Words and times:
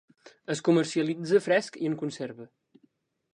Es 0.53 0.61
comercialitza 0.69 1.41
fresc 1.49 1.79
i 1.83 1.91
en 1.91 1.99
conserva. 2.01 2.49